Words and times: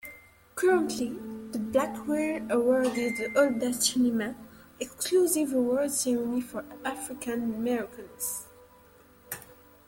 Currently, 0.55 1.09
the 1.51 1.59
Black 1.59 1.95
Reel 2.07 2.43
Awards 2.51 2.97
is 2.97 3.19
the 3.19 3.39
oldest 3.39 3.83
cinema-exclusive 3.83 5.53
awards 5.53 5.99
ceremony 5.99 6.41
for 6.41 6.65
African-Americans. 6.83 8.47